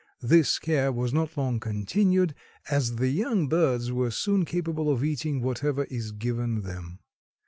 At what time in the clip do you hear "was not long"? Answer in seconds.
0.91-1.59